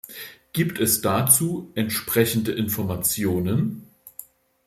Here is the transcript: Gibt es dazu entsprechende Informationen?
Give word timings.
Gibt 0.51 0.79
es 0.79 1.01
dazu 1.01 1.71
entsprechende 1.75 2.51
Informationen? 2.53 3.87